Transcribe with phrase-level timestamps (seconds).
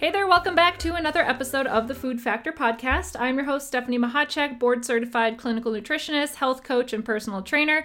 [0.00, 3.20] Hey there, welcome back to another episode of the Food Factor Podcast.
[3.20, 7.84] I'm your host, Stephanie Mahacek, board certified clinical nutritionist, health coach, and personal trainer.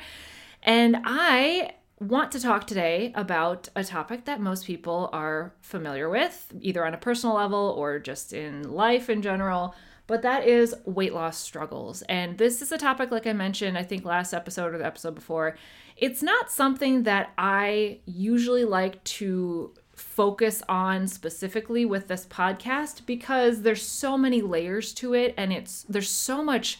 [0.63, 6.53] And I want to talk today about a topic that most people are familiar with,
[6.61, 9.75] either on a personal level or just in life in general.
[10.07, 12.01] But that is weight loss struggles.
[12.03, 15.15] And this is a topic, like I mentioned, I think last episode or the episode
[15.15, 15.57] before.
[15.97, 23.61] It's not something that I usually like to focus on specifically with this podcast because
[23.61, 26.79] there's so many layers to it and it's there's so much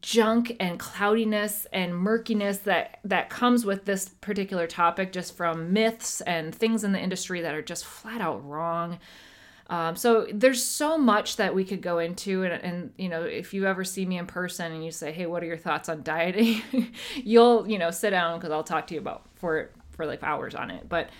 [0.00, 6.20] junk and cloudiness and murkiness that that comes with this particular topic just from myths
[6.22, 8.98] and things in the industry that are just flat out wrong.
[9.68, 13.54] Um, so there's so much that we could go into and, and you know if
[13.54, 16.02] you ever see me in person and you say hey what are your thoughts on
[16.02, 16.62] dieting?
[17.16, 20.54] You'll you know sit down because i'll talk to you about for for like hours
[20.54, 20.88] on it.
[20.88, 21.10] But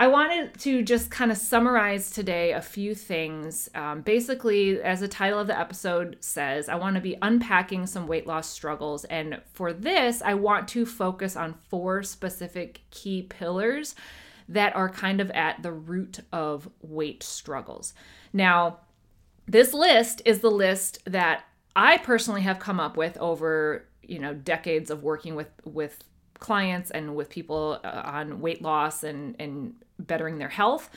[0.00, 3.68] I wanted to just kind of summarize today a few things.
[3.74, 8.06] Um, basically, as the title of the episode says, I want to be unpacking some
[8.06, 9.04] weight loss struggles.
[9.04, 13.94] And for this, I want to focus on four specific key pillars
[14.48, 17.92] that are kind of at the root of weight struggles.
[18.32, 18.78] Now,
[19.46, 21.44] this list is the list that
[21.76, 26.04] I personally have come up with over, you know, decades of working with with
[26.40, 30.90] clients and with people uh, on weight loss and and bettering their health.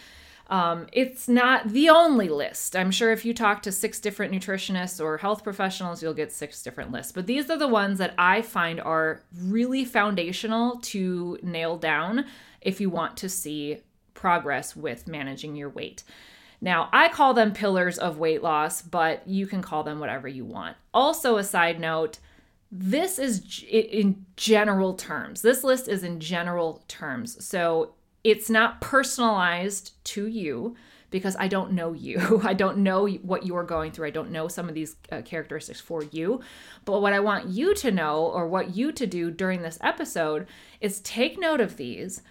[0.47, 2.75] Um, it's not the only list.
[2.75, 6.61] I'm sure if you talk to six different nutritionists or health professionals, you'll get six
[6.61, 7.11] different lists.
[7.11, 12.25] But these are the ones that I find are really foundational to nail down
[12.61, 13.79] if you want to see
[14.13, 16.03] progress with managing your weight.
[16.61, 20.45] Now, I call them pillars of weight loss, but you can call them whatever you
[20.45, 20.77] want.
[20.93, 22.19] Also, a side note,
[22.75, 25.43] this is in general terms.
[25.43, 27.45] This list is in general terms.
[27.45, 30.75] So it's not personalized to you
[31.11, 32.41] because I don't know you.
[32.43, 34.07] I don't know what you are going through.
[34.07, 36.41] I don't know some of these uh, characteristics for you.
[36.83, 40.47] But what I want you to know or what you to do during this episode
[40.81, 42.23] is take note of these.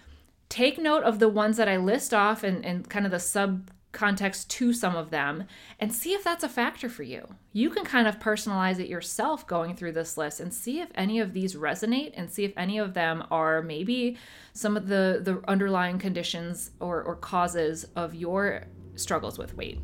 [0.49, 3.71] Take note of the ones that I list off and, and kind of the sub
[3.93, 5.45] context to some of them
[5.79, 7.25] and see if that's a factor for you.
[7.53, 11.19] You can kind of personalize it yourself going through this list and see if any
[11.19, 14.17] of these resonate and see if any of them are maybe
[14.51, 18.65] some of the the underlying conditions or, or causes of your
[18.95, 19.79] struggles with weight.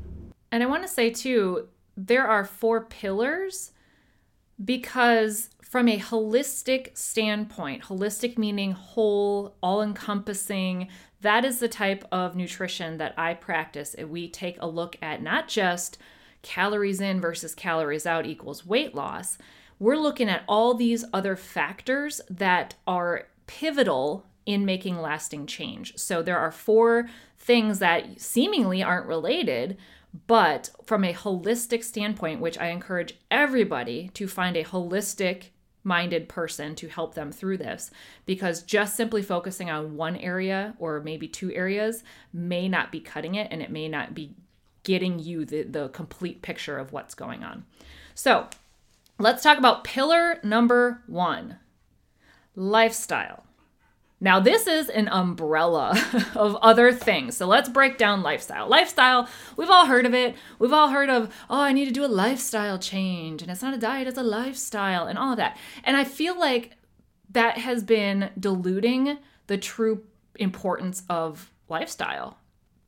[0.52, 3.72] And I want to say too, there are four pillars
[4.64, 10.88] because from a holistic standpoint, holistic meaning whole, all encompassing,
[11.22, 13.96] that is the type of nutrition that I practice.
[13.98, 15.98] We take a look at not just
[16.42, 19.38] calories in versus calories out equals weight loss.
[19.80, 25.98] We're looking at all these other factors that are pivotal in making lasting change.
[25.98, 29.78] So there are four things that seemingly aren't related,
[30.28, 35.50] but from a holistic standpoint, which I encourage everybody to find a holistic
[35.84, 37.92] minded person to help them through this
[38.26, 42.04] because just simply focusing on one area or maybe two areas
[42.34, 44.36] may not be cutting it and it may not be
[44.84, 47.66] getting you the, the complete picture of what's going on.
[48.16, 48.48] So
[49.18, 51.58] let's talk about pillar number one
[52.56, 53.46] lifestyle.
[54.22, 55.94] Now, this is an umbrella
[56.36, 57.38] of other things.
[57.38, 58.68] So let's break down lifestyle.
[58.68, 60.36] Lifestyle, we've all heard of it.
[60.58, 63.42] We've all heard of, oh, I need to do a lifestyle change.
[63.42, 65.58] And it's not a diet, it's a lifestyle, and all of that.
[65.84, 66.72] And I feel like
[67.30, 70.04] that has been diluting the true
[70.36, 72.38] importance of lifestyle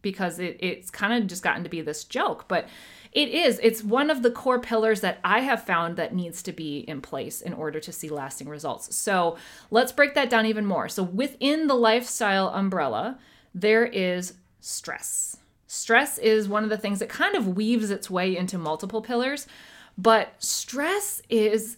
[0.01, 2.45] because it, it's kind of just gotten to be this joke.
[2.47, 2.67] But
[3.11, 3.59] it is.
[3.61, 7.01] It's one of the core pillars that I have found that needs to be in
[7.01, 8.95] place in order to see lasting results.
[8.95, 9.37] So
[9.69, 10.87] let's break that down even more.
[10.87, 13.19] So within the lifestyle umbrella,
[13.53, 15.37] there is stress.
[15.67, 19.47] Stress is one of the things that kind of weaves its way into multiple pillars,
[19.97, 21.77] but stress is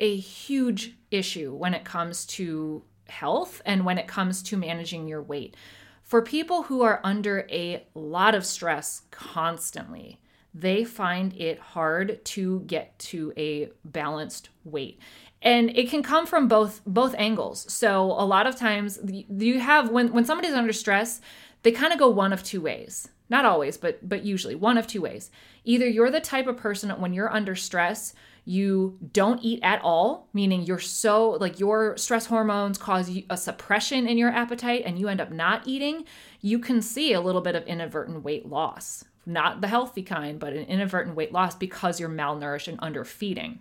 [0.00, 5.22] a huge issue when it comes to health and when it comes to managing your
[5.22, 5.54] weight.
[6.02, 10.18] For people who are under a lot of stress constantly,
[10.54, 14.98] they find it hard to get to a balanced weight.
[15.40, 17.72] And it can come from both both angles.
[17.72, 21.20] So a lot of times you have when when somebody's under stress
[21.62, 23.08] they kind of go one of two ways.
[23.28, 25.30] Not always but but usually one of two ways.
[25.64, 28.14] Either you're the type of person when you're under stress
[28.44, 34.08] you don't eat at all, meaning you're so like your stress hormones cause a suppression
[34.08, 36.04] in your appetite and you end up not eating,
[36.40, 39.04] you can see a little bit of inadvertent weight loss.
[39.24, 43.60] Not the healthy kind, but an inadvertent weight loss because you're malnourished and underfeeding.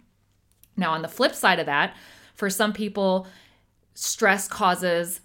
[0.76, 1.96] Now, on the flip side of that,
[2.34, 3.28] for some people,
[3.94, 5.22] stress causes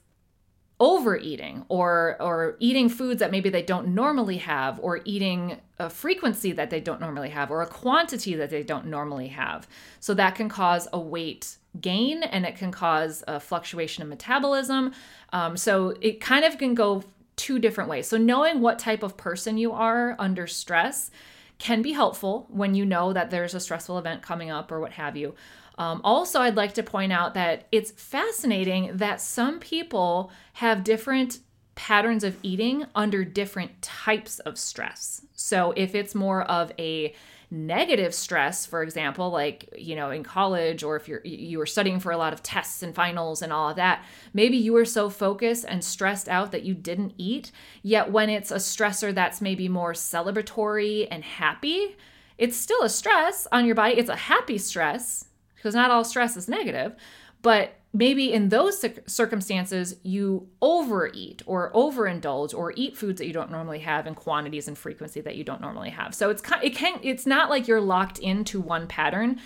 [0.79, 6.53] overeating or or eating foods that maybe they don't normally have or eating a frequency
[6.53, 9.67] that they don't normally have or a quantity that they don't normally have.
[10.01, 14.93] So that can cause a weight gain and it can cause a fluctuation in metabolism.
[15.33, 17.05] Um, so it kind of can go
[17.37, 18.07] two different ways.
[18.07, 21.11] So knowing what type of person you are under stress
[21.59, 24.93] can be helpful when you know that there's a stressful event coming up or what
[24.93, 25.35] have you
[25.79, 31.41] um, also, I'd like to point out that it's fascinating that some people have different
[31.75, 35.27] patterns of eating under different types of stress.
[35.35, 37.15] So, if it's more of a
[37.49, 42.01] negative stress for example like you know in college or if you're you were studying
[42.01, 45.09] for a lot of tests and finals and all of that maybe you were so
[45.09, 47.53] focused and stressed out that you didn't eat
[47.85, 51.97] yet when it's a stressor that's maybe more celebratory and happy
[52.37, 55.27] it's still a stress on your body it's a happy stress
[55.67, 56.95] because not all stress is negative,
[57.43, 63.51] but maybe in those circumstances you overeat or overindulge or eat foods that you don't
[63.51, 66.99] normally have in quantities and frequency that you don't normally have so it's it can
[67.03, 69.41] it's not like you're locked into one pattern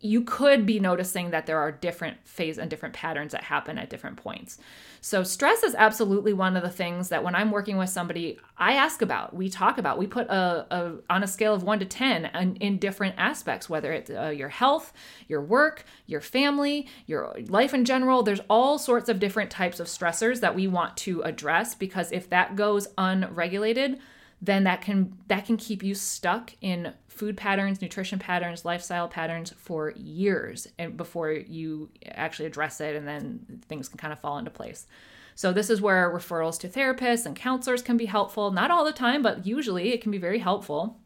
[0.00, 3.90] you could be noticing that there are different phase and different patterns that happen at
[3.90, 4.58] different points
[5.06, 8.72] so, stress is absolutely one of the things that when I'm working with somebody, I
[8.72, 11.84] ask about, we talk about, we put a, a on a scale of one to
[11.84, 14.92] 10 in, in different aspects, whether it's uh, your health,
[15.28, 17.95] your work, your family, your life in general.
[18.04, 22.28] There's all sorts of different types of stressors that we want to address because if
[22.30, 23.98] that goes unregulated,
[24.42, 29.52] then that can that can keep you stuck in food patterns, nutrition patterns, lifestyle patterns
[29.56, 34.38] for years and before you actually address it and then things can kind of fall
[34.38, 34.86] into place.
[35.34, 38.50] So this is where referrals to therapists and counselors can be helpful.
[38.50, 40.98] Not all the time, but usually it can be very helpful.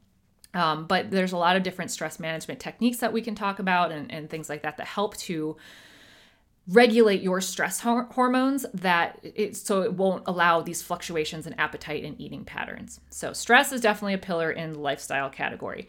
[0.53, 3.93] Um, but there's a lot of different stress management techniques that we can talk about
[3.93, 5.57] and, and things like that that help to
[6.71, 12.05] regulate your stress hor- hormones that it, so it won't allow these fluctuations in appetite
[12.05, 13.01] and eating patterns.
[13.11, 15.89] So stress is definitely a pillar in the lifestyle category.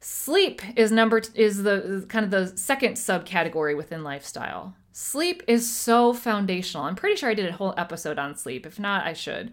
[0.00, 4.74] Sleep is number t- is the kind of the second subcategory within lifestyle.
[4.92, 6.84] Sleep is so foundational.
[6.84, 8.66] I'm pretty sure I did a whole episode on sleep.
[8.66, 9.50] If not, I should.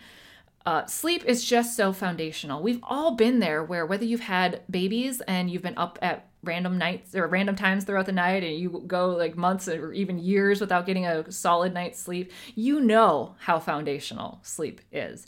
[0.65, 2.61] Uh, sleep is just so foundational.
[2.61, 6.77] We've all been there where whether you've had babies and you've been up at random
[6.77, 10.59] nights or random times throughout the night and you go like months or even years
[10.59, 15.25] without getting a solid night's sleep, you know how foundational sleep is.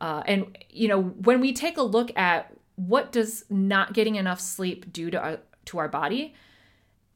[0.00, 4.40] Uh, and you know when we take a look at what does not getting enough
[4.40, 6.34] sleep do to our, to our body,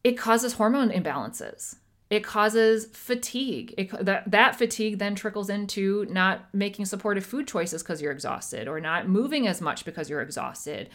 [0.02, 1.76] it causes hormone imbalances.
[2.10, 3.72] It causes fatigue.
[3.78, 8.66] It, that, that fatigue then trickles into not making supportive food choices because you're exhausted
[8.66, 10.90] or not moving as much because you're exhausted.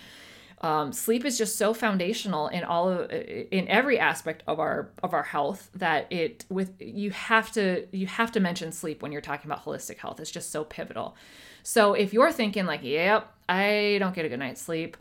[0.62, 5.14] Um, sleep is just so foundational in all of in every aspect of our of
[5.14, 9.22] our health that it with you have to you have to mention sleep when you're
[9.22, 10.20] talking about holistic health.
[10.20, 11.16] It's just so pivotal.
[11.64, 14.98] So if you're thinking like yep i don't get a good night's sleep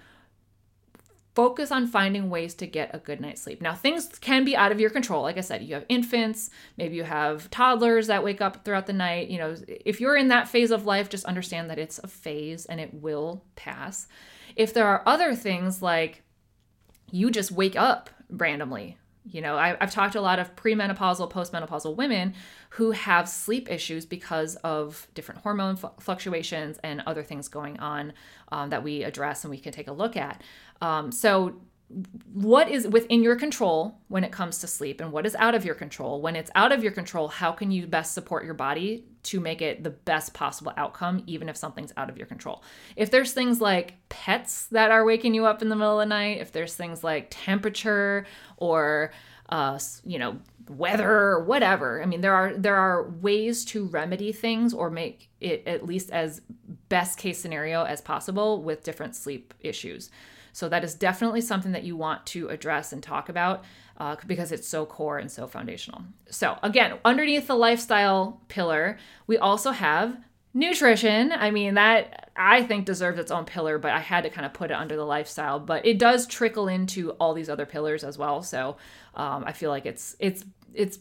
[1.34, 3.60] focus on finding ways to get a good night's sleep.
[3.60, 5.22] Now, things can be out of your control.
[5.22, 8.93] Like I said, you have infants, maybe you have toddlers that wake up throughout the
[8.93, 9.29] night.
[9.29, 12.67] You know, if you're in that phase of life, just understand that it's a phase
[12.67, 14.06] and it will pass.
[14.55, 16.22] If there are other things like
[17.10, 18.98] you just wake up randomly,
[19.31, 22.34] you know, I, have talked to a lot of premenopausal, postmenopausal women
[22.70, 28.12] who have sleep issues because of different hormone fluctuations and other things going on
[28.52, 30.43] um, that we address and we can take a look at.
[30.82, 31.56] Um, so,
[32.32, 35.65] what is within your control when it comes to sleep and what is out of
[35.65, 36.20] your control?
[36.20, 39.63] When it's out of your control, how can you best support your body to make
[39.63, 42.63] it the best possible outcome, even if something's out of your control?
[42.96, 46.08] If there's things like pets that are waking you up in the middle of the
[46.08, 49.13] night, if there's things like temperature or
[49.48, 50.39] uh, you know
[50.70, 55.29] weather or whatever i mean there are there are ways to remedy things or make
[55.41, 56.41] it at least as
[56.89, 60.10] best case scenario as possible with different sleep issues
[60.55, 63.65] so that is definitely something that you want to address and talk about
[63.96, 66.03] uh, because it's so core and so foundational.
[66.31, 68.96] So again, underneath the lifestyle pillar,
[69.27, 70.17] we also have
[70.55, 71.32] nutrition.
[71.32, 74.55] I mean, that I think deserves its own pillar, but I had to kind of
[74.55, 75.58] put it under the lifestyle.
[75.58, 78.41] But it does trickle into all these other pillars as well.
[78.41, 78.77] So
[79.17, 81.01] um, I feel like it's it's it's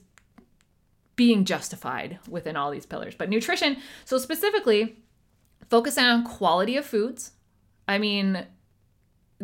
[1.16, 3.14] being justified within all these pillars.
[3.14, 4.98] But nutrition, so specifically,
[5.70, 7.34] focusing on quality of foods.
[7.88, 8.48] I mean,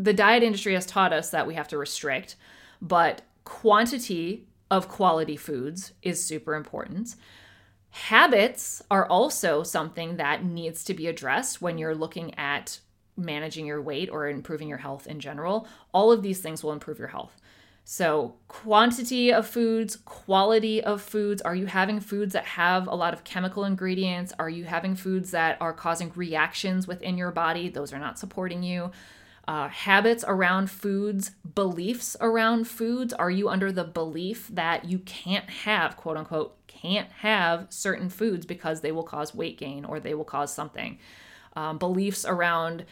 [0.04, 2.36] the diet industry has taught us that we have to restrict,
[2.82, 7.16] but quantity of quality foods is super important.
[7.92, 12.80] Habits are also something that needs to be addressed when you're looking at
[13.18, 15.68] managing your weight or improving your health in general.
[15.94, 17.36] All of these things will improve your health.
[17.84, 21.42] So, quantity of foods, quality of foods.
[21.42, 24.32] Are you having foods that have a lot of chemical ingredients?
[24.38, 27.68] Are you having foods that are causing reactions within your body?
[27.68, 28.92] Those are not supporting you.
[29.50, 33.14] Uh, habits around foods, beliefs around foods.
[33.14, 38.46] Are you under the belief that you can't have, quote unquote, can't have certain foods
[38.46, 41.00] because they will cause weight gain or they will cause something?
[41.56, 42.86] Um, beliefs around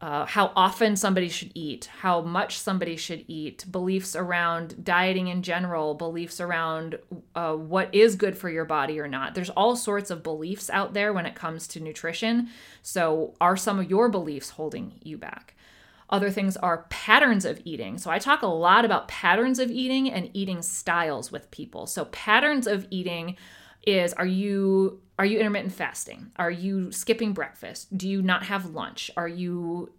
[0.00, 5.44] uh, how often somebody should eat, how much somebody should eat, beliefs around dieting in
[5.44, 6.98] general, beliefs around
[7.36, 9.36] uh, what is good for your body or not.
[9.36, 12.48] There's all sorts of beliefs out there when it comes to nutrition.
[12.82, 15.54] So, are some of your beliefs holding you back?
[16.12, 17.98] Other things are patterns of eating.
[17.98, 21.86] So, I talk a lot about patterns of eating and eating styles with people.
[21.86, 23.36] So, patterns of eating
[23.86, 26.30] is are you are you intermittent fasting?
[26.36, 27.96] Are you skipping breakfast?
[27.96, 29.10] Do you not have lunch?
[29.16, 29.90] Are you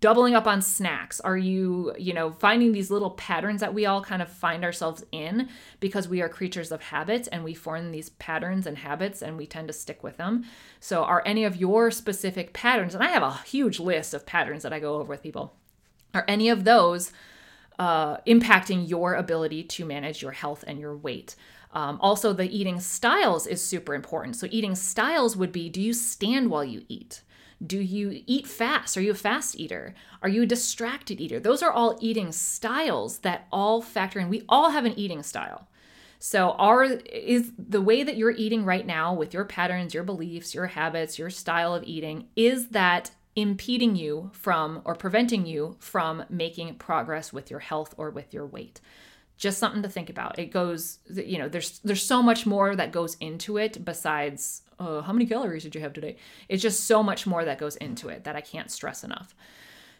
[0.00, 1.20] doubling up on snacks?
[1.20, 5.04] Are you, you know, finding these little patterns that we all kind of find ourselves
[5.12, 5.48] in
[5.80, 9.46] because we are creatures of habit and we form these patterns and habits and we
[9.46, 10.44] tend to stick with them.
[10.80, 14.62] So, are any of your specific patterns, and I have a huge list of patterns
[14.62, 15.54] that I go over with people,
[16.14, 17.12] are any of those
[17.78, 21.34] uh, impacting your ability to manage your health and your weight?
[21.72, 24.36] Um, also, the eating styles is super important.
[24.36, 27.22] So, eating styles would be do you stand while you eat?
[27.64, 28.96] Do you eat fast?
[28.96, 29.94] Are you a fast eater?
[30.22, 31.40] Are you a distracted eater?
[31.40, 34.28] Those are all eating styles that all factor in.
[34.28, 35.68] We all have an eating style.
[36.20, 40.54] So, our is the way that you're eating right now with your patterns, your beliefs,
[40.54, 46.24] your habits, your style of eating, is that impeding you from or preventing you from
[46.28, 48.80] making progress with your health or with your weight?
[49.38, 50.38] just something to think about.
[50.38, 55.02] It goes, you know, there's there's so much more that goes into it besides uh,
[55.02, 56.16] how many calories did you have today.
[56.48, 59.34] It's just so much more that goes into it that I can't stress enough.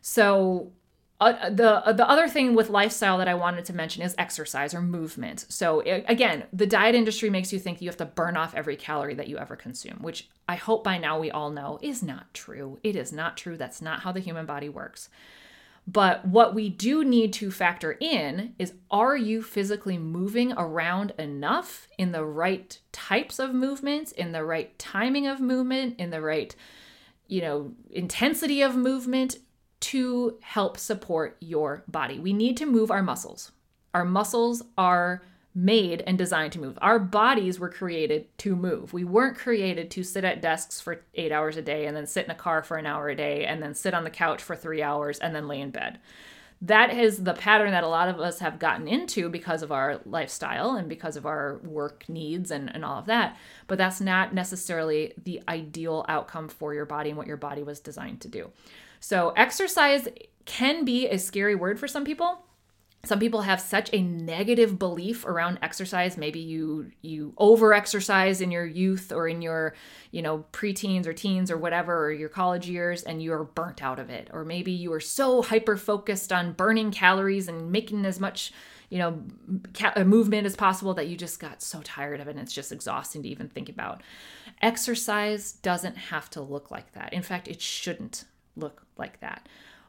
[0.00, 0.73] So
[1.20, 4.73] uh, the uh, the other thing with lifestyle that I wanted to mention is exercise
[4.73, 5.47] or movement.
[5.49, 8.76] So it, again, the diet industry makes you think you have to burn off every
[8.76, 12.32] calorie that you ever consume, which I hope by now we all know is not
[12.35, 12.78] true.
[12.85, 13.56] It is not true.
[13.56, 15.08] That's not how the human body works.
[15.90, 21.88] But what we do need to factor in is are you physically moving around enough
[21.97, 26.54] in the right types of movements, in the right timing of movement, in the right,
[27.26, 29.38] you know, intensity of movement
[29.80, 32.18] to help support your body?
[32.18, 33.50] We need to move our muscles.
[33.95, 35.23] Our muscles are
[35.54, 36.78] made and designed to move.
[36.80, 38.92] Our bodies were created to move.
[38.92, 42.26] We weren't created to sit at desks for eight hours a day and then sit
[42.26, 44.54] in a car for an hour a day and then sit on the couch for
[44.54, 45.98] three hours and then lay in bed.
[46.60, 50.00] That is the pattern that a lot of us have gotten into because of our
[50.04, 53.36] lifestyle and because of our work needs and, and all of that.
[53.68, 57.78] But that's not necessarily the ideal outcome for your body and what your body was
[57.78, 58.50] designed to do.
[58.98, 60.08] So, exercise
[60.46, 62.42] can be a scary word for some people
[63.04, 66.16] some people have such a negative belief around exercise.
[66.16, 69.74] Maybe you you over exercise in your youth or in your
[70.10, 74.00] you know preteens or teens or whatever or your college years and you're burnt out
[74.00, 74.28] of it.
[74.32, 78.52] Or maybe you are so hyper focused on burning calories and making as much
[78.90, 79.22] you know
[79.74, 82.52] ca- uh, movement as possible that you just got so tired of it and it's
[82.52, 84.02] just exhausting to even think about.
[84.60, 87.12] Exercise doesn't have to look like that.
[87.12, 88.24] In fact it shouldn't
[88.56, 89.48] look like that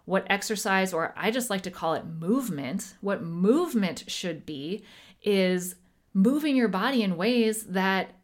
[0.10, 4.84] what exercise, or I just like to call it movement, what movement should be
[5.22, 5.76] is
[6.16, 8.16] moving your body in ways that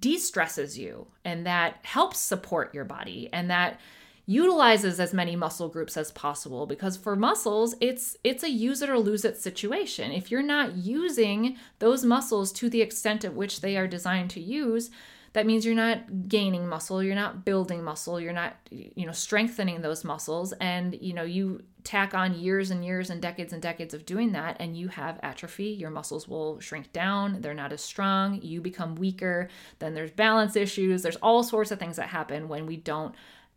[0.00, 3.80] de stresses you and that helps support your body and that
[4.26, 6.66] utilizes as many muscle groups as possible.
[6.66, 10.12] Because for muscles it's it's a use it or lose it situation.
[10.12, 14.40] If you're not using those muscles to the extent at which they are designed to
[14.40, 14.90] use
[15.32, 19.80] that means you're not gaining muscle you're not building muscle you're not you know strengthening
[19.80, 20.52] those muscles.
[20.54, 24.32] And you know you tack on years and years and decades and decades of doing
[24.32, 25.68] that and you have atrophy.
[25.68, 27.40] Your muscles will shrink down.
[27.40, 28.40] They're not as strong.
[28.42, 29.48] You become weaker.
[29.78, 31.02] Then there's balance issues.
[31.02, 33.14] There's all sorts of things that happen when we don't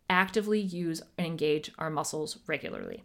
[0.08, 3.02] actively use and engage our muscles regularly.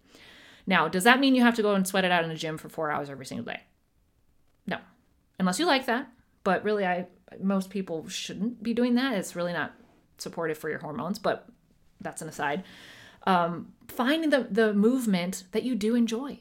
[0.65, 2.57] Now does that mean you have to go and sweat it out in the gym
[2.57, 3.61] for four hours every single day?
[4.65, 4.77] No.
[5.39, 6.09] Unless you like that
[6.47, 7.05] but really i
[7.41, 9.13] most people shouldn't be doing that.
[9.13, 9.73] It's really not
[10.17, 11.45] supportive for your hormones, but
[11.99, 12.63] that's an aside.
[13.23, 16.39] Um, finding the, the movement that you do enjoy.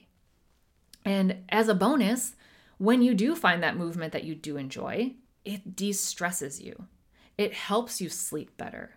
[1.05, 2.37] And as a bonus,
[2.79, 6.87] when you do find that movement that you do enjoy, it de stresses you,
[7.37, 8.93] it helps you sleep better.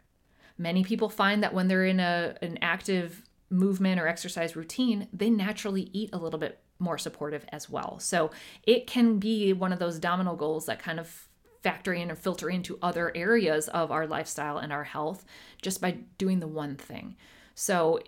[0.60, 5.32] Many people find that when they're in a, an active movement or exercise routine, they
[5.32, 8.00] naturally eat a little bit more supportive as well.
[8.00, 8.32] So
[8.64, 11.28] it can be one of those domino goals that kind of
[11.62, 15.26] factor in and filter into other areas of our lifestyle and our health
[15.62, 17.16] just by doing the one thing.
[17.54, 18.00] So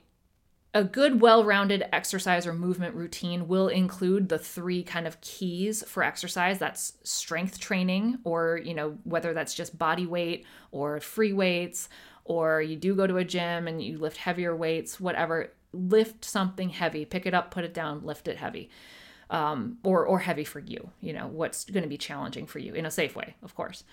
[0.74, 6.02] a good well-rounded exercise or movement routine will include the three kind of keys for
[6.02, 11.90] exercise that's strength training or you know whether that's just body weight or free weights
[12.24, 16.70] or you do go to a gym and you lift heavier weights whatever lift something
[16.70, 18.70] heavy pick it up put it down lift it heavy
[19.30, 22.74] um, or or heavy for you you know what's going to be challenging for you
[22.74, 23.84] in a safe way of course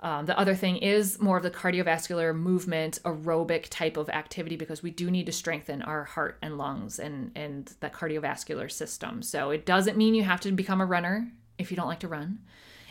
[0.00, 4.80] um, the other thing is more of the cardiovascular movement, aerobic type of activity because
[4.80, 9.22] we do need to strengthen our heart and lungs and and the cardiovascular system.
[9.22, 11.28] So it doesn't mean you have to become a runner
[11.58, 12.38] if you don't like to run.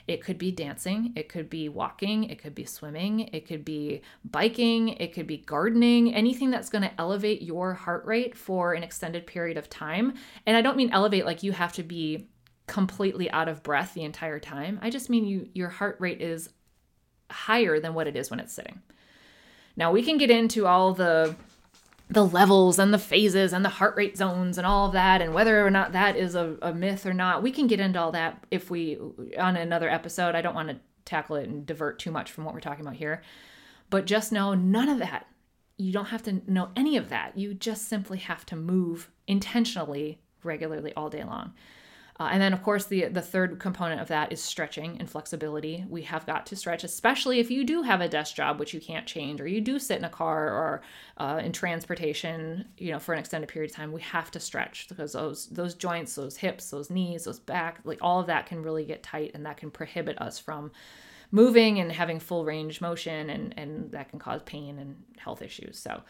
[0.08, 4.02] It could be dancing, it could be walking, it could be swimming, it could be
[4.24, 8.84] biking, it could be gardening, anything that's going to elevate your heart rate for an
[8.84, 10.14] extended period of time.
[10.46, 12.30] And I don't mean elevate like you have to be
[12.68, 14.80] completely out of breath the entire time.
[14.82, 16.50] I just mean you your heart rate is
[17.30, 18.82] higher than what it is when it's sitting.
[19.76, 21.36] Now we can get into all the
[22.10, 25.34] the levels and the phases and the heart rate zones and all of that and
[25.34, 28.12] whether or not that is a, a myth or not we can get into all
[28.14, 28.98] that if we
[29.38, 30.34] on another episode.
[30.34, 32.96] I don't want to tackle it and divert too much from what we're talking about
[32.96, 33.22] here.
[33.90, 35.28] But just know none of that
[35.78, 37.38] you don't have to know any of that.
[37.38, 41.54] You just simply have to move intentionally regularly all day long
[42.20, 45.86] uh, and then, of course, the the third component of that is stretching and flexibility.
[45.88, 48.82] We have got to stretch, especially if you do have a desk job which you
[48.82, 50.82] can't change, or you do sit in a car or
[51.18, 53.92] uh, in transportation, you know, for an extended period of time.
[53.92, 58.00] We have to stretch because those those joints, those hips, those knees, those back, like
[58.02, 60.72] all of that can really get tight, and that can prohibit us from
[61.30, 65.78] moving and having full range motion, and and that can cause pain and health issues.
[65.78, 66.02] So.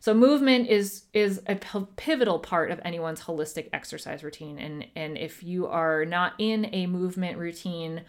[0.00, 5.42] So movement is is a pivotal part of anyone's holistic exercise routine and and if
[5.42, 8.02] you are not in a movement routine,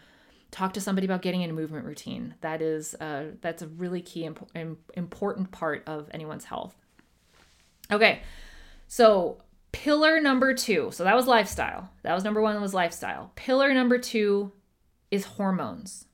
[0.51, 2.35] talk to somebody about getting in a movement routine.
[2.39, 4.49] That is uh, that's a really key imp-
[4.95, 6.75] important part of anyone's health.
[7.91, 8.21] Okay.
[8.87, 9.41] So
[9.73, 10.91] pillar number 2.
[10.91, 11.89] So that was lifestyle.
[12.03, 13.31] That was number 1 was lifestyle.
[13.35, 14.51] Pillar number 2
[15.11, 16.05] is hormones.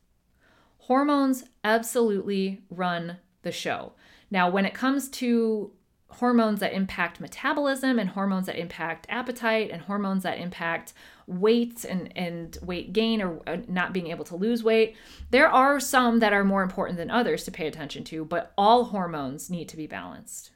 [0.80, 3.94] Hormones absolutely run the show.
[4.30, 5.72] Now, when it comes to
[6.10, 10.94] hormones that impact metabolism and hormones that impact appetite and hormones that impact
[11.28, 14.96] weight and, and weight gain or uh, not being able to lose weight,
[15.30, 18.86] there are some that are more important than others to pay attention to, but all
[18.86, 20.52] hormones need to be balanced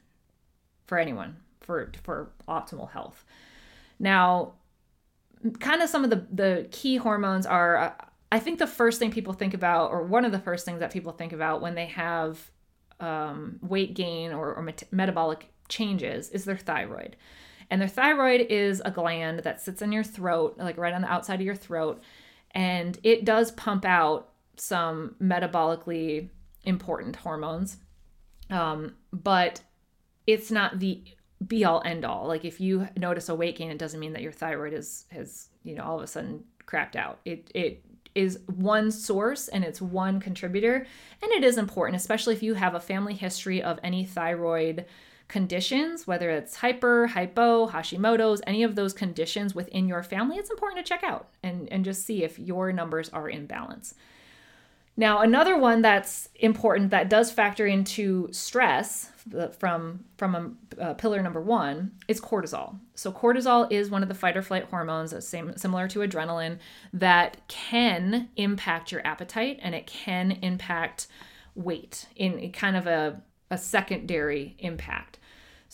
[0.86, 3.24] for anyone for, for optimal health.
[3.98, 4.54] Now,
[5.60, 7.76] kind of some of the, the key hormones are.
[7.76, 7.92] Uh,
[8.30, 10.90] I think the first thing people think about, or one of the first things that
[10.90, 12.50] people think about when they have
[13.02, 17.16] um, weight gain or, or met- metabolic changes is their thyroid.
[17.68, 21.12] And their thyroid is a gland that sits in your throat, like right on the
[21.12, 22.02] outside of your throat,
[22.52, 26.28] and it does pump out some metabolically
[26.64, 27.78] important hormones.
[28.50, 29.62] Um, but
[30.26, 31.02] it's not the
[31.46, 32.26] be all end all.
[32.28, 35.48] Like if you notice a weight gain, it doesn't mean that your thyroid is has
[35.64, 37.20] you know all of a sudden crapped out.
[37.24, 37.82] It it
[38.14, 40.86] is one source and it's one contributor.
[41.22, 44.86] And it is important, especially if you have a family history of any thyroid
[45.28, 50.84] conditions, whether it's hyper, hypo, Hashimoto's, any of those conditions within your family, it's important
[50.84, 53.94] to check out and, and just see if your numbers are in balance.
[54.96, 59.10] Now, another one that's important that does factor into stress
[59.58, 62.78] from from a, uh, pillar number one is cortisol.
[62.94, 66.58] So cortisol is one of the fight or flight hormones, same similar to adrenaline,
[66.92, 71.06] that can impact your appetite and it can impact
[71.54, 75.18] weight in kind of a, a secondary impact.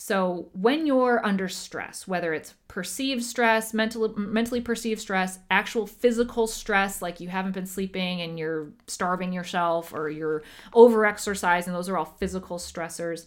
[0.01, 6.47] So when you're under stress, whether it's perceived stress, mental, mentally perceived stress, actual physical
[6.47, 10.41] stress, like you haven't been sleeping and you're starving yourself or you're
[10.73, 13.25] over exercising, those are all physical stressors.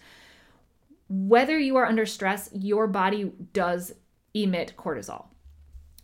[1.10, 3.92] Whether you are under stress, your body does
[4.32, 5.26] emit cortisol.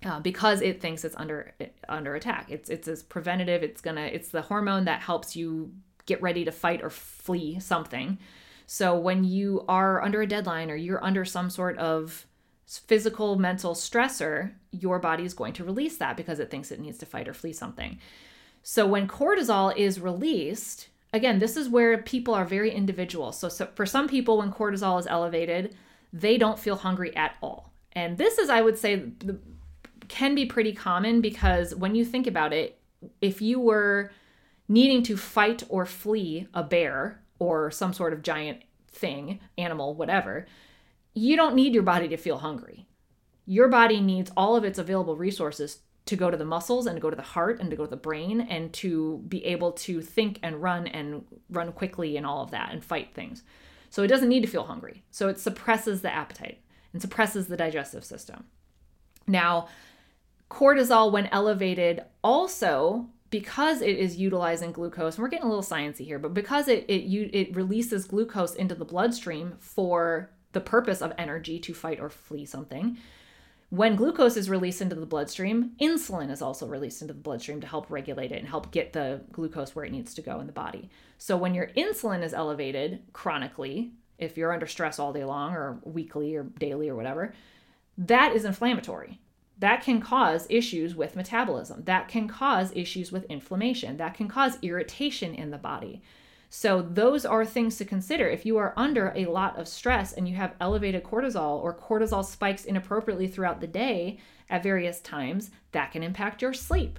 [0.04, 1.54] Uh, because it thinks it's under
[1.88, 2.50] under attack.
[2.50, 3.62] It's it's as preventative.
[3.62, 5.72] It's gonna it's the hormone that helps you
[6.04, 8.18] get ready to fight or flee something.
[8.70, 12.26] So when you are under a deadline or you're under some sort of
[12.66, 16.98] physical mental stressor, your body is going to release that because it thinks it needs
[16.98, 17.98] to fight or flee something.
[18.62, 23.32] So when cortisol is released, again, this is where people are very individual.
[23.32, 25.74] So, so for some people, when cortisol is elevated,
[26.12, 27.72] they don't feel hungry at all.
[27.92, 29.12] And this is, I would say,
[30.08, 32.78] can be pretty common because when you think about it,
[33.22, 34.10] if you were
[34.68, 40.46] needing to fight or flee a bear or some sort of giant thing, animal, whatever,
[41.14, 42.86] you don't need your body to feel hungry.
[43.48, 47.00] your body needs all of its available resources to go to the muscles and to
[47.00, 50.02] go to the heart and to go to the brain and to be able to
[50.02, 53.42] think and run and run quickly and all of that and fight things.
[53.88, 55.02] So it doesn't need to feel hungry.
[55.10, 56.60] So it suppresses the appetite
[56.92, 58.44] and suppresses the digestive system.
[59.26, 59.68] Now,
[60.50, 66.04] cortisol, when elevated, also because it is utilizing glucose, and we're getting a little sciencey
[66.04, 67.02] here, but because it it
[67.36, 72.46] it releases glucose into the bloodstream for the purpose of energy to fight or flee
[72.46, 72.96] something.
[73.70, 77.66] When glucose is released into the bloodstream, insulin is also released into the bloodstream to
[77.66, 80.54] help regulate it and help get the glucose where it needs to go in the
[80.54, 80.88] body.
[81.18, 85.80] So when your insulin is elevated chronically, if you're under stress all day long or
[85.84, 87.34] weekly or daily or whatever,
[87.98, 89.20] that is inflammatory
[89.58, 91.82] that can cause issues with metabolism.
[91.84, 93.96] That can cause issues with inflammation.
[93.96, 96.02] That can cause irritation in the body.
[96.50, 98.26] So, those are things to consider.
[98.26, 102.24] If you are under a lot of stress and you have elevated cortisol or cortisol
[102.24, 104.18] spikes inappropriately throughout the day
[104.48, 106.98] at various times, that can impact your sleep.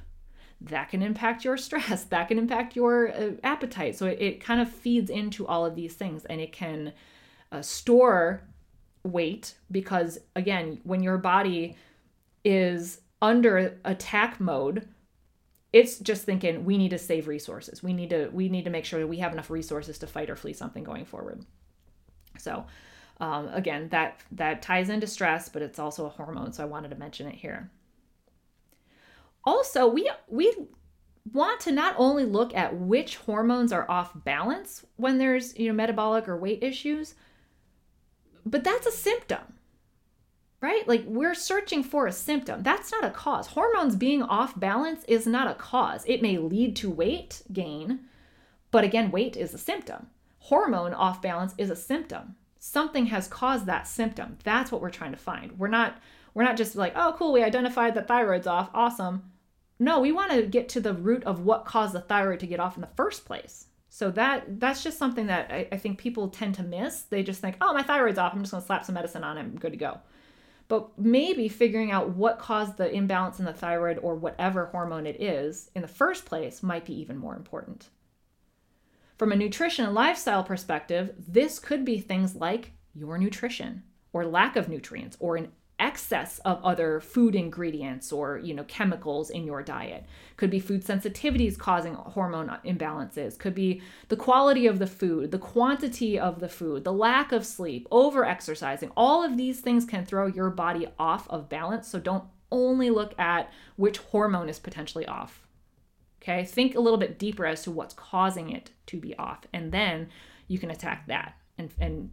[0.61, 2.03] That can impact your stress.
[2.03, 3.95] That can impact your uh, appetite.
[3.95, 6.93] So, it, it, kind of feeds into all of these things and it can
[7.51, 8.43] uh, store
[9.03, 11.75] weight because, again, when your body
[12.43, 14.87] is under attack mode
[15.71, 17.83] it's just thinking we need to save resources.
[17.83, 20.29] We need to we need to make sure that we have enough resources to fight
[20.29, 21.45] or flee something going forward.
[22.37, 22.65] So
[23.19, 26.89] um, again that that ties into stress but it's also a hormone so i wanted
[26.89, 27.69] to mention it here.
[29.43, 30.53] Also we we
[31.33, 35.73] want to not only look at which hormones are off balance when there's you know
[35.73, 37.13] metabolic or weight issues
[38.45, 39.58] but that's a symptom
[40.61, 40.87] right?
[40.87, 42.63] Like we're searching for a symptom.
[42.63, 43.47] That's not a cause.
[43.47, 46.03] Hormones being off balance is not a cause.
[46.05, 48.01] It may lead to weight gain,
[48.71, 50.07] but again, weight is a symptom.
[50.39, 52.35] Hormone off balance is a symptom.
[52.59, 54.37] Something has caused that symptom.
[54.43, 55.57] That's what we're trying to find.
[55.57, 55.97] We're not
[56.33, 58.69] we're not just like, "Oh, cool, we identified the thyroid's off.
[58.73, 59.31] Awesome."
[59.79, 62.59] No, we want to get to the root of what caused the thyroid to get
[62.59, 63.67] off in the first place.
[63.87, 67.03] So that that's just something that I, I think people tend to miss.
[67.03, 68.33] They just think, "Oh, my thyroid's off.
[68.33, 69.41] I'm just going to slap some medicine on it.
[69.41, 69.99] I'm good to go."
[70.69, 75.19] But maybe figuring out what caused the imbalance in the thyroid or whatever hormone it
[75.19, 77.89] is in the first place might be even more important.
[79.17, 84.55] From a nutrition and lifestyle perspective, this could be things like your nutrition or lack
[84.55, 89.63] of nutrients or an excess of other food ingredients or you know chemicals in your
[89.63, 90.05] diet.
[90.37, 93.37] Could be food sensitivities causing hormone imbalances.
[93.37, 97.45] Could be the quality of the food the quantity of the food the lack of
[97.45, 101.87] sleep over exercising all of these things can throw your body off of balance.
[101.87, 105.47] So don't only look at which hormone is potentially off.
[106.21, 106.43] Okay?
[106.43, 110.09] Think a little bit deeper as to what's causing it to be off and then
[110.47, 112.09] you can attack that and, and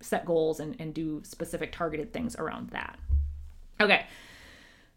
[0.00, 2.98] set goals and, and do specific targeted things around that.
[3.80, 4.06] Okay.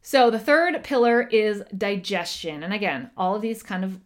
[0.01, 2.61] So the third pillar is digestion.
[2.61, 3.99] And again, all of these kind of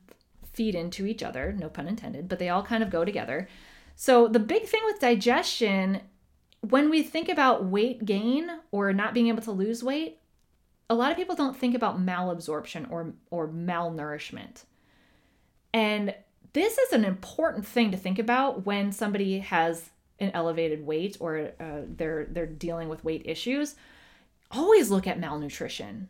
[0.54, 3.49] feed into each other, no pun intended, but they all kind of go together.
[3.95, 6.02] So the big thing with digestion,
[6.62, 10.19] when we think about weight gain or not being able to lose weight,
[10.89, 14.63] a lot of people don't think about malabsorption or or malnourishment.
[15.73, 16.15] And
[16.53, 21.51] this is an important thing to think about when somebody has an elevated weight or
[21.59, 23.75] uh, they're they're dealing with weight issues.
[24.51, 26.09] Always look at malnutrition.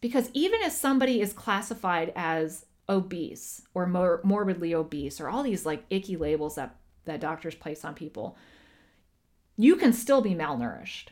[0.00, 5.64] Because even if somebody is classified as obese or mor- morbidly obese or all these
[5.64, 8.36] like icky labels that that doctors place on people
[9.56, 11.08] you can still be malnourished.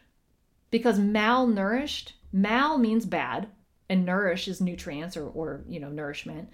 [0.71, 3.49] Because malnourished mal means bad
[3.89, 6.49] and nourish is nutrients or or you know nourishment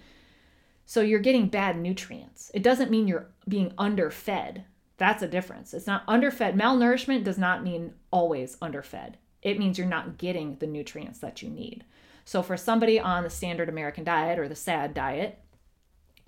[0.85, 2.51] so you're getting bad nutrients.
[2.53, 4.63] It doesn't mean you're being underfed.
[4.97, 5.73] That's a difference.
[5.73, 6.55] It's not underfed.
[6.55, 9.17] Malnourishment does not mean always underfed.
[9.41, 11.83] It means you're not getting the nutrients that you need.
[12.23, 15.39] So for somebody on the standard American diet or the SAD diet,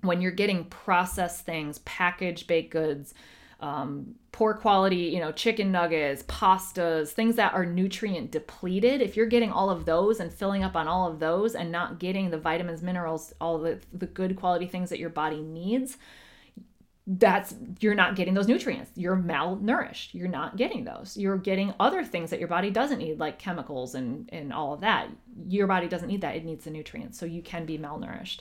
[0.02, 3.14] when you're getting processed things, packaged baked goods,
[3.60, 9.02] um, poor quality, you know, chicken nuggets, pastas, things that are nutrient depleted.
[9.02, 11.98] If you're getting all of those and filling up on all of those and not
[11.98, 15.96] getting the vitamins, minerals, all the, the good quality things that your body needs,
[17.08, 18.92] that's you're not getting those nutrients.
[18.94, 20.12] You're malnourished.
[20.12, 21.16] You're not getting those.
[21.16, 24.82] You're getting other things that your body doesn't need, like chemicals and, and all of
[24.82, 25.08] that.
[25.48, 26.36] Your body doesn't need that.
[26.36, 27.18] It needs the nutrients.
[27.18, 28.40] So you can be malnourished.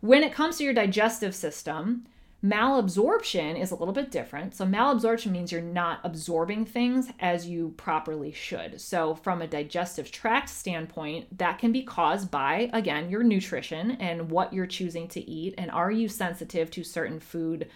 [0.00, 2.06] When it comes to your digestive system,
[2.42, 4.54] Malabsorption is a little bit different.
[4.54, 8.80] So, malabsorption means you're not absorbing things as you properly should.
[8.80, 14.30] So, from a digestive tract standpoint, that can be caused by, again, your nutrition and
[14.30, 15.54] what you're choosing to eat.
[15.58, 17.68] And are you sensitive to certain food?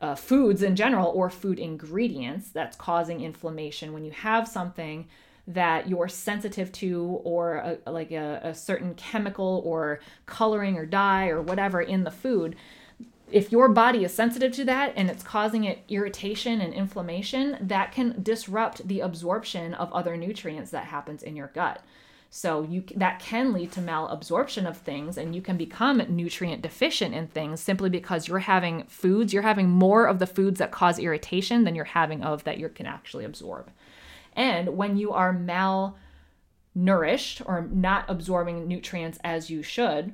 [0.00, 5.08] Uh, foods in general or food ingredients that's causing inflammation when you have something
[5.48, 11.26] that you're sensitive to or a, like a, a certain chemical or coloring or dye
[11.26, 12.54] or whatever in the food
[13.30, 17.92] if your body is sensitive to that and it's causing it irritation and inflammation that
[17.92, 21.82] can disrupt the absorption of other nutrients that happens in your gut
[22.30, 27.14] so you that can lead to malabsorption of things and you can become nutrient deficient
[27.14, 30.98] in things simply because you're having foods, you're having more of the foods that cause
[30.98, 33.70] irritation than you're having of that you can actually absorb.
[34.34, 35.32] And when you are
[36.76, 40.12] malnourished or not absorbing nutrients as you should,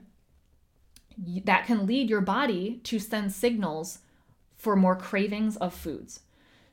[1.16, 3.98] that can lead your body to send signals
[4.56, 6.20] for more cravings of foods.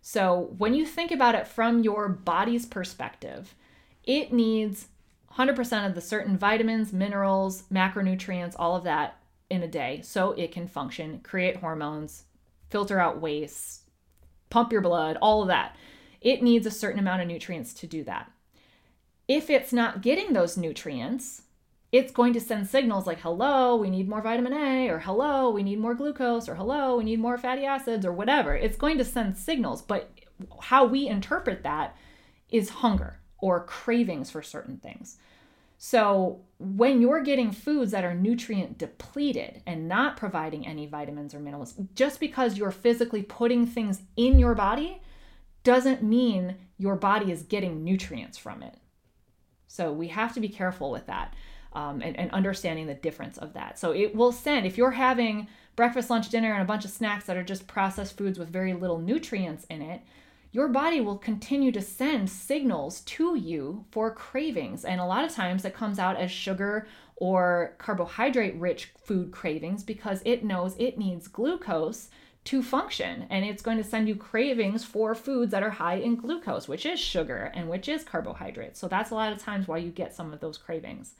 [0.02, 3.56] So when you think about it from your body's perspective,
[4.04, 4.88] it needs
[5.36, 9.18] 100% of the certain vitamins, minerals, macronutrients, all of that
[9.50, 12.24] in a day so it can function, create hormones,
[12.70, 13.90] filter out waste,
[14.50, 15.76] pump your blood, all of that.
[16.22, 18.32] It needs a certain amount of nutrients to do that.
[19.28, 21.44] If it's not getting those nutrients,
[21.92, 25.62] it's going to send signals like, hello, we need more vitamin A, or hello, we
[25.62, 28.56] need more glucose, or hello, we need more fatty acids, or whatever.
[28.56, 30.10] It's going to send signals, but
[30.62, 31.98] how we interpret that
[32.50, 35.18] is hunger or cravings for certain things.
[35.78, 41.40] So, when you're getting foods that are nutrient depleted and not providing any vitamins or
[41.40, 45.02] minerals, just because you're physically putting things in your body
[45.64, 48.78] doesn't mean your body is getting nutrients from it.
[49.68, 51.34] So, we have to be careful with that
[51.74, 53.80] um, and, and understanding the difference of that.
[53.80, 57.26] So, it will send, if you're having breakfast, lunch, dinner, and a bunch of snacks
[57.26, 60.02] that are just processed foods with very little nutrients in it,
[60.52, 64.84] your body will continue to send signals to you for cravings.
[64.84, 69.84] And a lot of times it comes out as sugar or carbohydrate rich food cravings
[69.84, 72.10] because it knows it needs glucose
[72.44, 73.28] to function.
[73.30, 76.86] And it's going to send you cravings for foods that are high in glucose, which
[76.86, 78.80] is sugar and which is carbohydrates.
[78.80, 81.14] So that's a lot of times why you get some of those cravings.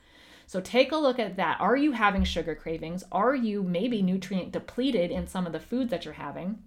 [0.52, 1.62] So take a look at that.
[1.62, 3.06] Are you having sugar cravings?
[3.10, 6.60] Are you maybe nutrient depleted in some of the foods that you're having?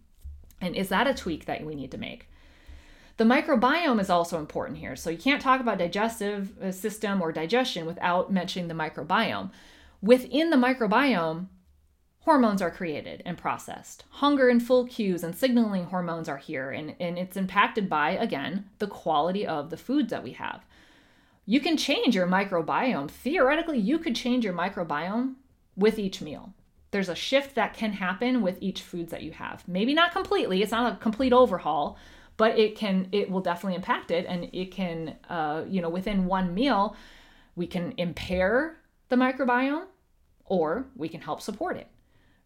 [0.59, 2.31] And is that a tweak that we need to make?
[3.18, 4.97] The microbiome is also important here.
[4.97, 9.51] So you can't talk about digestive uh, system or digestion without mentioning the microbiome.
[10.01, 11.49] Within the microbiome,
[12.20, 14.05] hormones are created and processed.
[14.09, 18.70] Hunger and full cues and signaling hormones are here, and, and it's impacted by, again,
[18.79, 20.64] the quality of the foods that we have.
[21.46, 23.11] You can change your microbiome.
[23.11, 25.35] Theoretically, you could change your microbiome
[25.76, 26.54] with each meal.
[26.90, 29.66] There's a shift that can happen with each foods that you have.
[29.66, 31.98] Maybe not completely, it's not a complete overhaul,
[32.37, 36.26] but it can it will definitely impact it and it can uh, you know within
[36.26, 36.96] one meal
[37.57, 38.76] we can impair
[39.09, 39.85] the microbiome
[40.44, 41.87] or we can help support it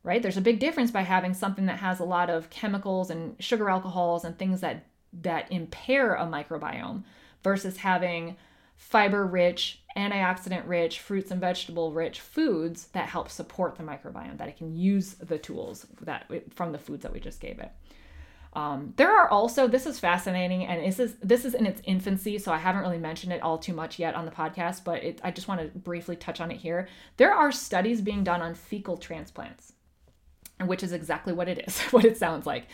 [0.02, 3.34] right there's a big difference by having something that has a lot of chemicals and
[3.42, 7.02] sugar alcohols and things that that impair a microbiome
[7.42, 8.36] versus having
[8.78, 14.48] fiber rich antioxidant rich fruits and vegetable rich foods that help support the microbiome that
[14.48, 17.70] it can use the tools that from the foods that we just gave it
[18.54, 22.38] um, there are also this is fascinating, and this is this is in its infancy,
[22.38, 24.84] so I haven't really mentioned it all too much yet on the podcast.
[24.84, 26.88] But it, I just want to briefly touch on it here.
[27.18, 29.74] There are studies being done on fecal transplants,
[30.64, 32.66] which is exactly what it is, what it sounds like.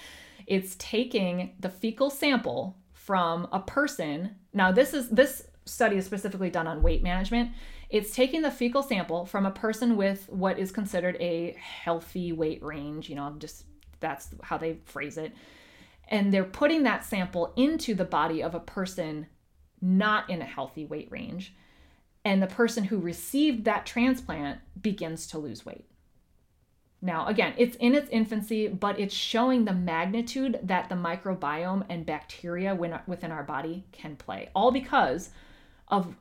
[0.47, 4.37] It's taking the fecal sample from a person.
[4.53, 7.53] Now, this is this study is specifically done on weight management.
[7.91, 12.63] It's taking the fecal sample from a person with what is considered a healthy weight
[12.63, 13.09] range.
[13.09, 13.65] You know, just
[14.01, 15.33] that's how they phrase it
[16.09, 19.27] and they're putting that sample into the body of a person
[19.81, 21.55] not in a healthy weight range.
[22.25, 25.87] And the person who received that transplant begins to lose weight.
[27.03, 32.07] Now, again, it's in its infancy, but it's showing the magnitude that the microbiome and
[32.07, 35.29] bacteria within our body can play, all because
[35.89, 36.15] of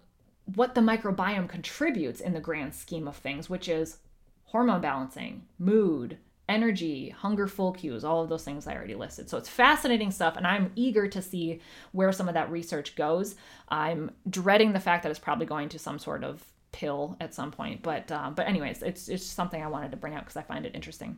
[0.56, 3.98] what the microbiome contributes in the grand scheme of things, which is
[4.46, 6.18] hormone balancing, mood,
[6.50, 9.30] energy, hunger, full cues, all of those things I already listed.
[9.30, 13.36] So it's fascinating stuff, and I'm eager to see where some of that research goes.
[13.70, 17.52] I'm dreading the fact that it's probably going to some sort of pill at some
[17.52, 20.42] point, but uh, but anyways, it's it's something I wanted to bring out because I
[20.42, 21.18] find it interesting.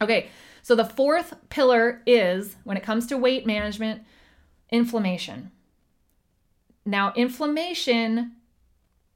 [0.00, 0.28] Okay,
[0.62, 4.02] so the fourth pillar is when it comes to weight management,
[4.70, 5.50] inflammation.
[6.84, 8.32] Now, inflammation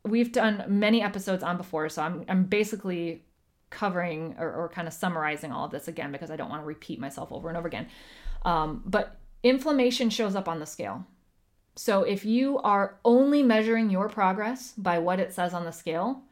[0.05, 3.25] we've done many episodes on before, so I'm I'm basically
[3.71, 6.67] covering or, or kind of summarizing all of this again because I don't want to
[6.67, 7.89] repeat myself over and over again.
[8.45, 11.05] Um, but inflammation shows up on the scale.
[11.77, 16.23] So if you are only measuring your progress by what it says on the scale,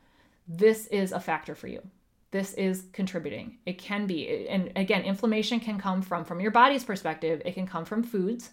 [0.48, 1.82] this is a factor for you.
[2.30, 3.58] This is contributing.
[3.66, 4.48] It can be.
[4.48, 8.50] And again, inflammation can come from from your body's perspective, it can come from foods.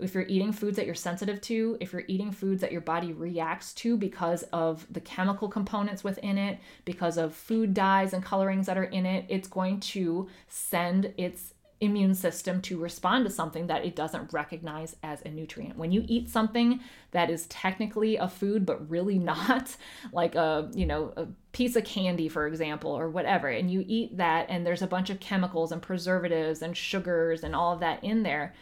[0.00, 3.12] If you're eating foods that you're sensitive to, if you're eating foods that your body
[3.12, 8.66] reacts to because of the chemical components within it, because of food dyes and colorings
[8.66, 13.66] that are in it, it's going to send its immune system to respond to something
[13.66, 15.76] that it doesn't recognize as a nutrient.
[15.76, 16.80] When you eat something
[17.10, 19.76] that is technically a food but really not,
[20.12, 24.16] like a, you know, a piece of candy for example or whatever, and you eat
[24.16, 28.02] that and there's a bunch of chemicals and preservatives and sugars and all of that
[28.02, 28.54] in there,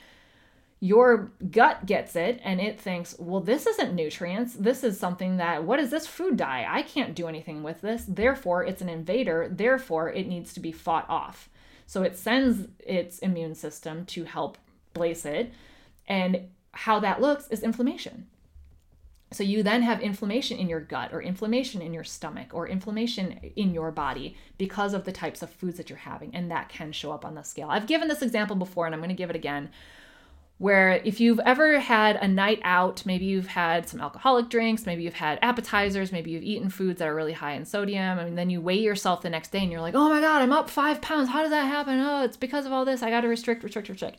[0.84, 4.52] your gut gets it and it thinks, well, this isn't nutrients.
[4.52, 6.66] This is something that, what is this food dye?
[6.68, 8.04] I can't do anything with this.
[8.06, 9.48] Therefore, it's an invader.
[9.50, 11.48] Therefore, it needs to be fought off.
[11.86, 14.58] So it sends its immune system to help
[14.92, 15.54] place it.
[16.06, 18.26] And how that looks is inflammation.
[19.32, 23.40] So you then have inflammation in your gut or inflammation in your stomach or inflammation
[23.56, 26.34] in your body because of the types of foods that you're having.
[26.34, 27.68] And that can show up on the scale.
[27.70, 29.70] I've given this example before and I'm going to give it again
[30.58, 35.02] where if you've ever had a night out, maybe you've had some alcoholic drinks, maybe
[35.02, 38.50] you've had appetizers, maybe you've eaten foods that are really high in sodium, and then
[38.50, 41.02] you weigh yourself the next day and you're like, oh my God, I'm up five
[41.02, 41.28] pounds.
[41.28, 41.98] How did that happen?
[41.98, 43.02] Oh, it's because of all this.
[43.02, 44.18] I got to restrict, restrict, restrict.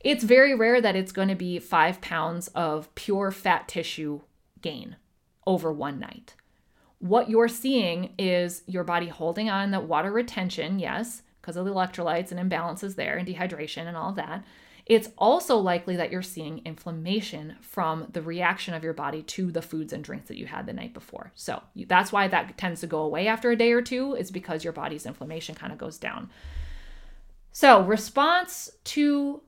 [0.00, 4.22] It's very rare that it's going to be five pounds of pure fat tissue
[4.60, 4.96] gain
[5.46, 6.34] over one night.
[6.98, 11.72] What you're seeing is your body holding on that water retention, yes, because of the
[11.72, 14.44] electrolytes and imbalances there and dehydration and all of that
[14.86, 19.62] it's also likely that you're seeing inflammation from the reaction of your body to the
[19.62, 21.32] foods and drinks that you had the night before.
[21.34, 24.62] So that's why that tends to go away after a day or two, is because
[24.62, 26.28] your body's inflammation kind of goes down.
[27.50, 29.40] So, response to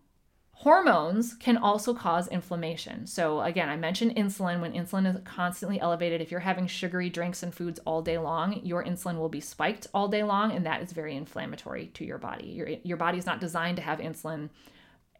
[0.52, 3.06] hormones can also cause inflammation.
[3.06, 4.60] So, again, I mentioned insulin.
[4.60, 8.60] When insulin is constantly elevated, if you're having sugary drinks and foods all day long,
[8.62, 12.16] your insulin will be spiked all day long, and that is very inflammatory to your
[12.16, 12.46] body.
[12.46, 14.48] Your, your body is not designed to have insulin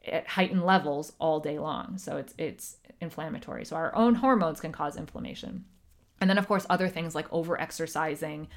[0.07, 1.99] at heightened levels all day long.
[1.99, 3.65] So it's it's inflammatory.
[3.65, 5.65] So our own hormones can cause inflammation.
[6.21, 8.49] And then of course other things like over exercising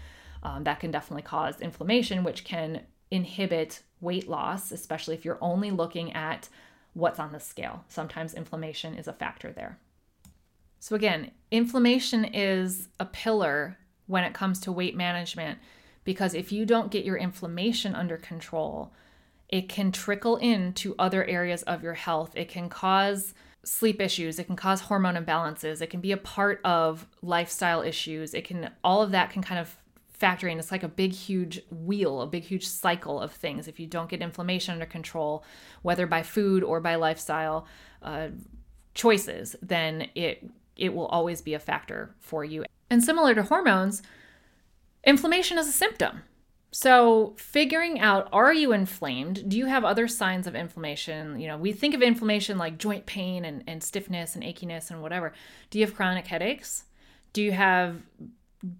[0.43, 2.81] um, that can definitely cause inflammation, which can
[3.11, 6.47] inhibit weight loss, especially if you're only looking at
[6.93, 7.83] what's on the scale.
[7.87, 9.77] Sometimes inflammation is a factor there.
[10.79, 15.59] So again, inflammation is a pillar when it comes to weight management
[16.03, 18.93] because if you don't get your inflammation under control,
[19.49, 22.31] it can trickle into other areas of your health.
[22.35, 23.33] It can cause
[23.63, 28.33] sleep issues, it can cause hormone imbalances, it can be a part of lifestyle issues.
[28.33, 29.75] It can all of that can kind of
[30.09, 30.59] factor in.
[30.59, 33.67] It's like a big huge wheel, a big huge cycle of things.
[33.67, 35.43] If you don't get inflammation under control,
[35.81, 37.65] whether by food or by lifestyle
[38.01, 38.29] uh,
[38.93, 42.63] choices, then it it will always be a factor for you.
[42.89, 44.01] And similar to hormones,
[45.03, 46.21] inflammation is a symptom.
[46.71, 49.49] So, figuring out are you inflamed?
[49.49, 51.39] Do you have other signs of inflammation?
[51.39, 55.01] You know, we think of inflammation like joint pain and, and stiffness and achiness and
[55.01, 55.33] whatever.
[55.71, 56.83] Do you have chronic headaches?
[57.33, 58.01] Do you have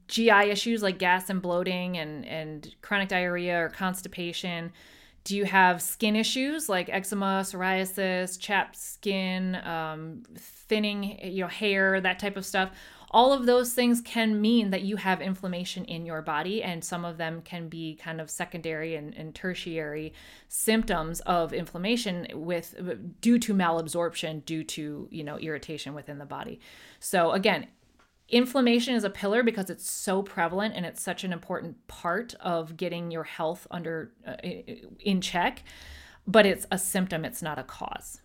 [0.08, 4.71] GI issues like gas and bloating and, and chronic diarrhea or constipation?
[5.23, 12.02] Do you have skin issues like eczema, psoriasis, chapped skin, um, thinning, you know, hair,
[12.02, 12.71] that type of stuff?
[13.12, 17.06] All of those things can mean that you have inflammation in your body and some
[17.06, 20.13] of them can be kind of secondary and, and tertiary
[20.48, 22.76] symptoms of inflammation with
[23.22, 26.60] due to malabsorption due to you know irritation within the body.
[27.00, 27.67] So again
[28.30, 32.78] inflammation is a pillar because it's so prevalent and it's such an important part of
[32.78, 34.36] getting your health under uh,
[35.00, 35.63] in check
[36.28, 38.22] but it's a symptom it's not a cause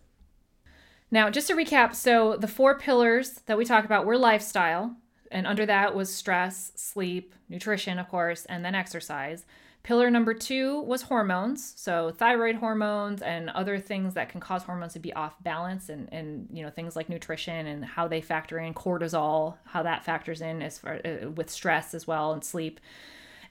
[1.15, 4.97] now, just to recap, so the four pillars that we talk about were lifestyle,
[5.31, 9.45] and under that was stress, sleep, nutrition, of course, and then exercise.
[9.81, 14.91] Pillar number two was hormones, so thyroid hormones and other things that can cause hormones
[14.91, 18.59] to be off balance, and and you know things like nutrition and how they factor
[18.59, 22.81] in cortisol, how that factors in as far uh, with stress as well and sleep.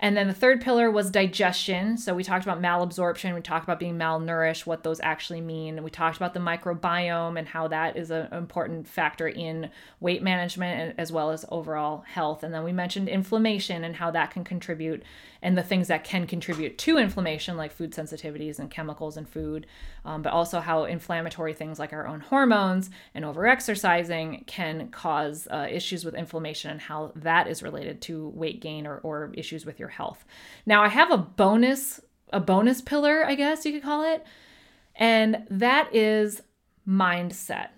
[0.04, 1.96] And then the third pillar was digestion.
[1.96, 5.82] So we talked about malabsorption, we talked about being malnourished, what those actually mean.
[5.82, 10.96] We talked about the microbiome and how that is an important factor in weight management
[10.98, 12.42] as well as overall health.
[12.42, 15.02] And then we mentioned inflammation and how that can contribute
[15.44, 19.66] and the things that can contribute to inflammation, like food sensitivities and chemicals in food,
[20.06, 25.66] um, but also how inflammatory things like our own hormones and overexercising can cause uh,
[25.70, 29.78] issues with inflammation and how that is related to weight gain or, or issues with
[29.78, 30.24] your health.
[30.64, 32.00] Now, I have a bonus,
[32.32, 34.24] a bonus pillar, I guess you could call it,
[34.96, 36.40] and that is
[36.88, 37.68] mindset.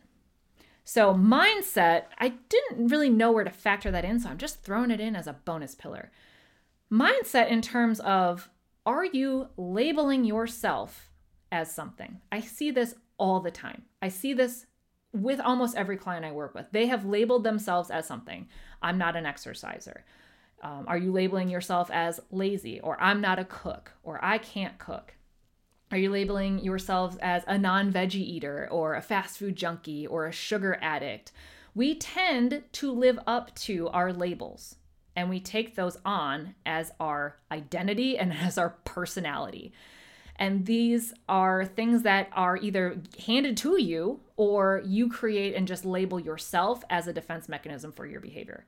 [0.84, 4.92] So, mindset, I didn't really know where to factor that in, so I'm just throwing
[4.92, 6.12] it in as a bonus pillar
[6.90, 8.48] mindset in terms of
[8.84, 11.10] are you labeling yourself
[11.50, 12.20] as something?
[12.30, 13.82] I see this all the time.
[14.00, 14.66] I see this
[15.12, 16.70] with almost every client I work with.
[16.70, 18.48] They have labeled themselves as something.
[18.82, 20.04] I'm not an exerciser.
[20.62, 24.78] Um, are you labeling yourself as lazy or I'm not a cook or I can't
[24.78, 25.14] cook?
[25.90, 30.26] Are you labeling yourselves as a non veggie eater or a fast food junkie or
[30.26, 31.32] a sugar addict?
[31.74, 34.76] We tend to live up to our labels
[35.16, 39.72] and we take those on as our identity and as our personality.
[40.38, 45.86] And these are things that are either handed to you or you create and just
[45.86, 48.66] label yourself as a defense mechanism for your behavior.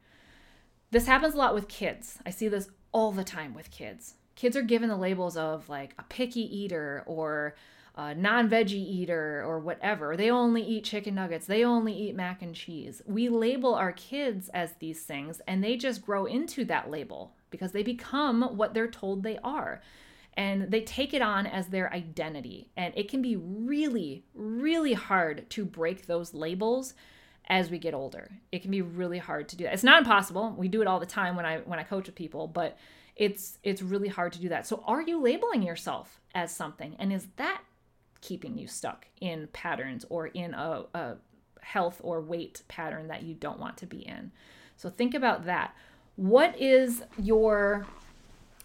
[0.91, 2.19] This happens a lot with kids.
[2.25, 4.15] I see this all the time with kids.
[4.35, 7.55] Kids are given the labels of like a picky eater or
[7.99, 10.17] a non veggie eater or whatever.
[10.17, 11.47] They only eat chicken nuggets.
[11.47, 13.03] They only eat mac and cheese.
[13.05, 17.73] We label our kids as these things and they just grow into that label because
[17.73, 19.83] they become what they're told they are
[20.35, 22.71] and they take it on as their identity.
[22.77, 26.95] And it can be really, really hard to break those labels
[27.49, 28.31] as we get older.
[28.53, 29.75] It can be really hard to do that.
[29.75, 30.55] It's not impossible.
[30.57, 32.79] We do it all the time when I when I coach with people, but
[33.17, 34.69] it's it's really hard to do that.
[34.69, 36.95] So are you labeling yourself as something?
[37.01, 37.63] And is that
[38.21, 41.17] keeping you stuck in patterns or in a, a
[41.61, 44.33] health or weight pattern that you don't want to be in?
[44.77, 45.75] So think about that.
[46.17, 47.87] What is your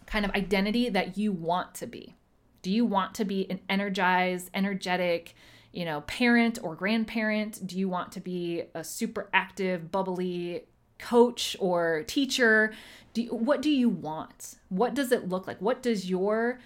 [0.05, 2.15] kind of identity that you want to be.
[2.61, 5.35] Do you want to be an energized, energetic,
[5.71, 7.65] you know, parent or grandparent?
[7.65, 10.65] Do you want to be a super active, bubbly
[10.97, 12.73] coach or teacher?
[13.13, 14.55] Do you, what do you want?
[14.69, 15.59] What does it look like?
[15.61, 16.59] What does your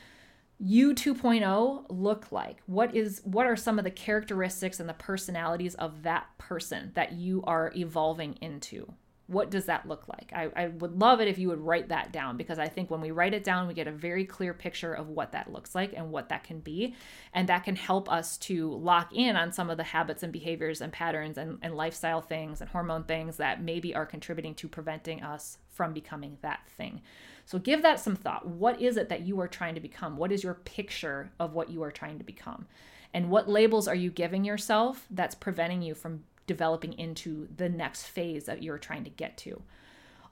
[0.60, 2.58] you 2.0 look like?
[2.66, 7.14] What is what are some of the characteristics and the personalities of that person that
[7.14, 8.94] you are evolving into?
[9.28, 10.32] what does that look like?
[10.34, 13.02] I, I would love it if you would write that down because I think when
[13.02, 15.94] we write it down, we get a very clear picture of what that looks like
[15.94, 16.96] and what that can be.
[17.34, 20.80] And that can help us to lock in on some of the habits and behaviors
[20.80, 25.22] and patterns and, and lifestyle things and hormone things that maybe are contributing to preventing
[25.22, 27.02] us from becoming that thing.
[27.48, 28.48] So give that some thought.
[28.48, 30.18] What is it that you are trying to become?
[30.18, 32.68] What is your picture of what you are trying to become?
[33.14, 38.08] And what labels are you giving yourself that's preventing you from developing into the next
[38.08, 39.62] phase that you're trying to get to.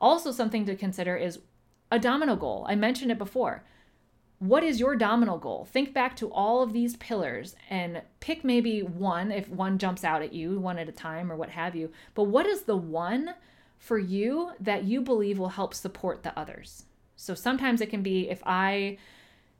[0.01, 1.39] Also, something to consider is
[1.91, 2.65] a domino goal.
[2.67, 3.63] I mentioned it before.
[4.39, 5.65] What is your domino goal?
[5.71, 10.21] Think back to all of these pillars and pick maybe one if one jumps out
[10.21, 11.91] at you, one at a time or what have you.
[12.15, 13.35] But what is the one
[13.77, 16.85] for you that you believe will help support the others?
[17.15, 18.97] So sometimes it can be if I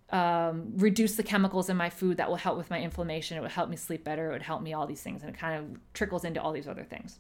[0.10, 3.38] um, reduce the chemicals in my food that will help with my inflammation.
[3.38, 4.30] It would help me sleep better.
[4.30, 5.22] It would help me all these things.
[5.22, 7.20] And it kind of trickles into all these other things.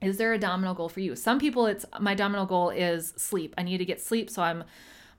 [0.00, 1.16] Is there a domino goal for you?
[1.16, 3.54] Some people, it's my domino goal is sleep.
[3.56, 4.64] I need to get sleep so I'm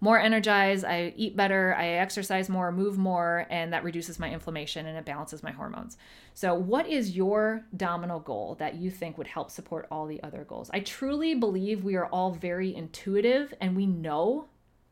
[0.05, 0.85] more energized.
[0.85, 1.75] I eat better.
[1.77, 5.97] I exercise more, move more, and that reduces my inflammation and it balances my hormones.
[6.33, 10.45] So, what is your domino goal that you think would help support all the other
[10.45, 10.69] goals?
[10.73, 14.45] I truly believe we are all very intuitive and we know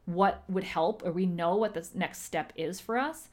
[0.06, 3.30] what would help or we know what the next step is for us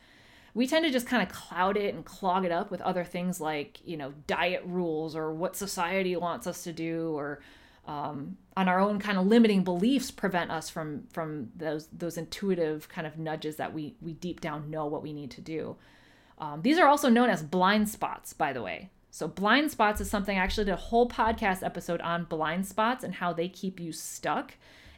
[0.55, 3.41] we tend to just kind of cloud it and clog it up with other things
[3.41, 7.41] like you know diet rules or what society wants us to do or
[7.87, 12.89] um, on our own kind of limiting beliefs prevent us from from those those intuitive
[12.89, 15.76] kind of nudges that we we deep down know what we need to do
[16.39, 20.09] um, these are also known as blind spots by the way so blind spots is
[20.09, 23.81] something I actually did a whole podcast episode on blind spots and how they keep
[23.81, 24.55] you stuck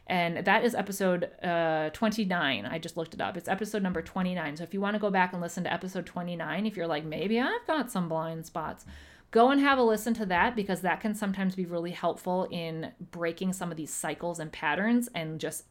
[0.07, 2.65] and that is episode uh, 29.
[2.65, 3.37] I just looked it up.
[3.37, 4.57] It's episode number 29.
[4.57, 7.05] So if you want to go back and listen to episode 29, if you're like,
[7.05, 8.85] maybe I've got some blind spots,
[9.33, 12.91] go and have a listen to that because that can sometimes be really helpful in
[13.09, 15.63] breaking some of these cycles and patterns and just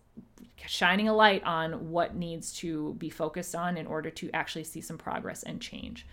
[0.67, 4.81] shining a light on what needs to be focused on in order to actually see
[4.81, 6.09] some progress and change.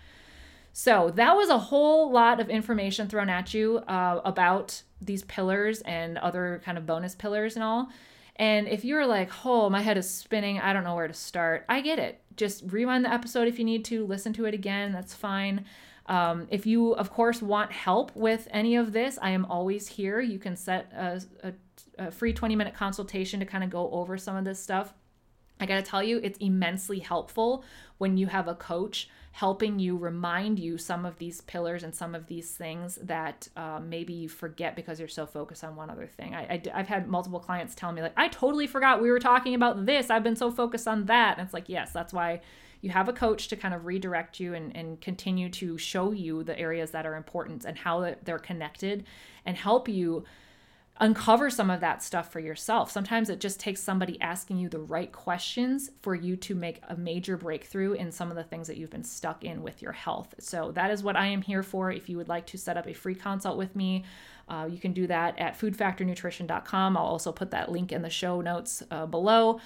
[0.72, 5.80] So that was a whole lot of information thrown at you uh, about these pillars
[5.80, 7.88] and other kind of bonus pillars and all.
[8.36, 11.64] And if you're like, oh, my head is spinning, I don't know where to start,
[11.68, 12.20] I get it.
[12.36, 15.64] Just rewind the episode if you need to, listen to it again, that's fine.
[16.10, 20.20] Um, if you, of course, want help with any of this, I am always here.
[20.20, 21.52] You can set a, a,
[22.06, 24.92] a free 20 minute consultation to kind of go over some of this stuff.
[25.60, 27.64] I got to tell you, it's immensely helpful
[27.98, 32.16] when you have a coach helping you remind you some of these pillars and some
[32.16, 36.08] of these things that uh, maybe you forget because you're so focused on one other
[36.08, 36.34] thing.
[36.34, 39.54] I, I, have had multiple clients tell me, like, I totally forgot we were talking
[39.54, 40.10] about this.
[40.10, 41.38] I've been so focused on that.
[41.38, 42.40] And it's like, yes, that's why
[42.80, 46.42] you have a coach to kind of redirect you and, and continue to show you
[46.42, 49.04] the areas that are important and how they're connected
[49.44, 50.24] and help you
[51.00, 52.90] uncover some of that stuff for yourself.
[52.90, 56.96] Sometimes it just takes somebody asking you the right questions for you to make a
[56.96, 60.34] major breakthrough in some of the things that you've been stuck in with your health.
[60.38, 61.90] So, that is what I am here for.
[61.90, 64.04] If you would like to set up a free consult with me,
[64.48, 66.96] uh, you can do that at foodfactornutrition.com.
[66.96, 69.60] I'll also put that link in the show notes uh, below.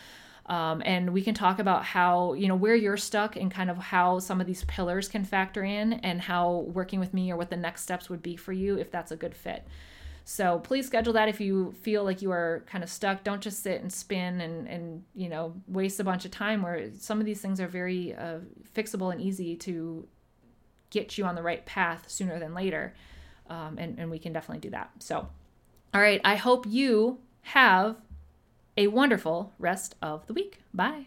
[0.47, 3.79] Um, and we can talk about how, you know, where you're stuck and kind of
[3.79, 7.49] how some of these pillars can factor in and how working with me or what
[7.49, 9.67] the next steps would be for you if that's a good fit.
[10.27, 13.25] So please schedule that if you feel like you are kind of stuck.
[13.25, 16.91] Don't just sit and spin and, and you know, waste a bunch of time where
[16.99, 18.39] some of these things are very uh,
[18.75, 20.07] fixable and easy to
[20.91, 22.95] get you on the right path sooner than later.
[23.49, 24.91] Um, and, and we can definitely do that.
[24.99, 25.29] So,
[25.93, 27.97] all right, I hope you have
[28.77, 30.61] a wonderful rest of the week.
[30.73, 31.07] Bye.